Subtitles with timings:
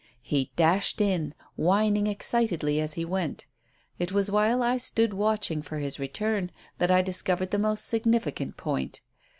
[0.23, 3.45] He dashed in, whining excitedly as he went.
[3.99, 8.57] It was while I stood watching for his return that I discovered the most significant
[8.57, 9.01] point.